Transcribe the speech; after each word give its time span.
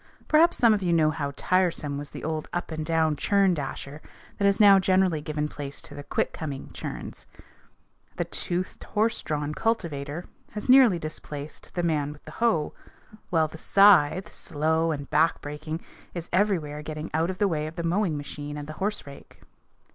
Perhaps 0.27 0.57
some 0.57 0.73
of 0.73 0.81
you 0.81 0.91
know 0.91 1.11
how 1.11 1.31
tiresome 1.35 1.95
was 1.99 2.09
the 2.09 2.23
old 2.23 2.49
up 2.53 2.71
and 2.71 2.83
down 2.83 3.15
churn 3.15 3.53
dasher 3.53 4.01
that 4.39 4.45
has 4.45 4.59
now 4.59 4.79
generally 4.79 5.21
given 5.21 5.47
place 5.47 5.79
to 5.79 5.93
the 5.93 6.01
"quick 6.01 6.33
coming" 6.33 6.71
churns. 6.73 7.27
The 8.15 8.25
toothed, 8.25 8.83
horse 8.83 9.21
drawn 9.21 9.53
cultivator 9.53 10.25
has 10.53 10.67
nearly 10.67 10.97
displaced 10.97 11.75
"the 11.75 11.83
man 11.83 12.11
with 12.13 12.25
the 12.25 12.31
hoe," 12.31 12.73
while 13.29 13.47
the 13.47 13.59
scythe, 13.59 14.33
slow 14.33 14.89
and 14.89 15.07
back 15.11 15.39
breaking, 15.39 15.81
is 16.15 16.29
everywhere 16.33 16.81
getting 16.81 17.11
out 17.13 17.29
of 17.29 17.37
the 17.37 17.47
way 17.47 17.67
of 17.67 17.75
the 17.75 17.83
mowing 17.83 18.17
machine 18.17 18.57
and 18.57 18.65
the 18.65 18.73
horserake. 18.79 19.43